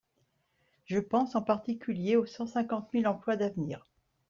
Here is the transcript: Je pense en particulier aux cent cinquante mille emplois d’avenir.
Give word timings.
Je 0.85 0.97
pense 0.97 1.35
en 1.35 1.43
particulier 1.43 2.15
aux 2.15 2.25
cent 2.25 2.47
cinquante 2.47 2.91
mille 2.91 3.07
emplois 3.07 3.35
d’avenir. 3.35 3.85